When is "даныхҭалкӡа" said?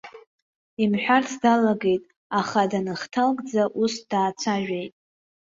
2.71-3.63